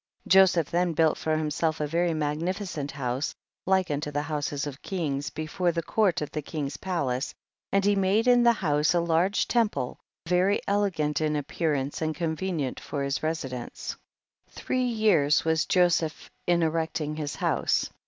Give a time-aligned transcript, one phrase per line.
[0.23, 0.29] 40.
[0.31, 3.35] Joseph then built for himself a very magnificent house
[3.67, 7.35] like unto the houses of kings, before the court of the king's palace,
[7.71, 12.15] and he made in the house a large temple, very ele gant in appearance and
[12.15, 13.95] convenient for his residence;
[14.49, 17.87] three years was Joseph in erecting his house.